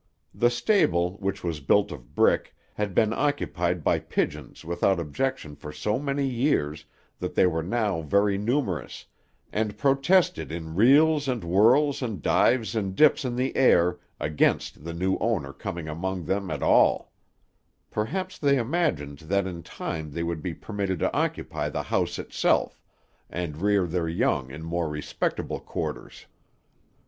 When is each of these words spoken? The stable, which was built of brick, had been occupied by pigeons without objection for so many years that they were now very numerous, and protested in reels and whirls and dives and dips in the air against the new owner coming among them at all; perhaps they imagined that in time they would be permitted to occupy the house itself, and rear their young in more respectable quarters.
The 0.33 0.49
stable, 0.49 1.17
which 1.17 1.43
was 1.43 1.59
built 1.59 1.91
of 1.91 2.15
brick, 2.15 2.55
had 2.73 2.95
been 2.95 3.13
occupied 3.13 3.83
by 3.83 3.99
pigeons 3.99 4.65
without 4.65 4.99
objection 4.99 5.55
for 5.55 5.71
so 5.71 5.99
many 5.99 6.25
years 6.25 6.85
that 7.19 7.35
they 7.35 7.45
were 7.45 7.61
now 7.61 8.01
very 8.01 8.35
numerous, 8.35 9.05
and 9.53 9.77
protested 9.77 10.51
in 10.51 10.73
reels 10.73 11.27
and 11.27 11.43
whirls 11.43 12.01
and 12.01 12.19
dives 12.19 12.75
and 12.75 12.95
dips 12.95 13.23
in 13.23 13.35
the 13.35 13.55
air 13.55 13.99
against 14.19 14.83
the 14.85 14.93
new 14.95 15.19
owner 15.19 15.53
coming 15.53 15.87
among 15.87 16.25
them 16.25 16.49
at 16.49 16.63
all; 16.63 17.11
perhaps 17.91 18.39
they 18.39 18.57
imagined 18.57 19.19
that 19.19 19.45
in 19.45 19.61
time 19.61 20.09
they 20.09 20.23
would 20.23 20.41
be 20.41 20.55
permitted 20.55 20.97
to 20.97 21.13
occupy 21.15 21.69
the 21.69 21.83
house 21.83 22.17
itself, 22.17 22.81
and 23.29 23.57
rear 23.61 23.85
their 23.85 24.09
young 24.09 24.49
in 24.49 24.63
more 24.63 24.89
respectable 24.89 25.59
quarters. 25.59 26.25